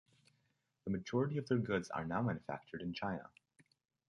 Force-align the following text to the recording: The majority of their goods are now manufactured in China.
The 0.85 0.89
majority 0.89 1.37
of 1.37 1.47
their 1.47 1.59
goods 1.59 1.91
are 1.91 2.05
now 2.05 2.23
manufactured 2.23 2.81
in 2.81 2.91
China. 2.91 3.29